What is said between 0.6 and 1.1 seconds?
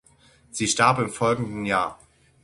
starb im